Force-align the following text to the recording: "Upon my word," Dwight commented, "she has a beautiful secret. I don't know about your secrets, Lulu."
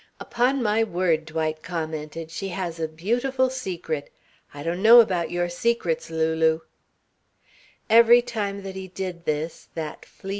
"Upon 0.19 0.63
my 0.63 0.83
word," 0.83 1.25
Dwight 1.25 1.61
commented, 1.61 2.31
"she 2.31 2.47
has 2.47 2.79
a 2.79 2.87
beautiful 2.87 3.51
secret. 3.51 4.11
I 4.51 4.63
don't 4.63 4.81
know 4.81 4.99
about 4.99 5.29
your 5.29 5.47
secrets, 5.47 6.09
Lulu." 6.09 6.61